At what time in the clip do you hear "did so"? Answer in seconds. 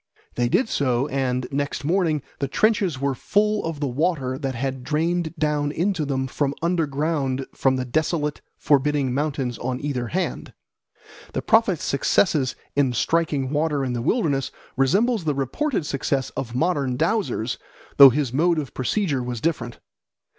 0.49-1.05